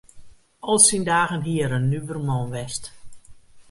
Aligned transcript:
Al 0.69 0.79
syn 0.85 1.03
dagen 1.11 1.45
hie 1.45 1.59
er 1.65 1.75
in 1.77 1.87
nuver 1.91 2.19
man 2.27 2.43
west. 2.53 2.83